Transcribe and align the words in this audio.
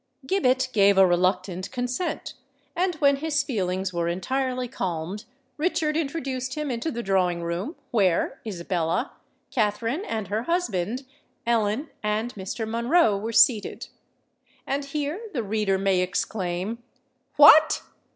Gibbet 0.25 0.69
gave 0.73 0.97
a 0.97 1.05
reluctant 1.05 1.69
consent; 1.71 2.33
and, 2.75 2.95
when 2.95 3.17
his 3.17 3.43
feelings 3.43 3.93
were 3.93 4.07
entirely 4.07 4.67
calmed, 4.67 5.25
Richard 5.57 5.95
introduced 5.95 6.55
him 6.55 6.71
into 6.71 6.89
the 6.89 7.03
drawing 7.03 7.43
room 7.43 7.75
where 7.91 8.41
Isabella, 8.43 9.11
Katherine 9.51 10.03
and 10.05 10.29
her 10.29 10.41
husband, 10.41 11.03
Ellen 11.45 11.91
and 12.01 12.33
Mr. 12.33 12.67
Monroe 12.67 13.15
were 13.15 13.31
seated. 13.31 13.89
And 14.65 14.85
here 14.85 15.21
the 15.35 15.43
reader 15.43 15.77
may 15.77 15.99
exclaim, 15.99 16.81
"What! 17.35 17.83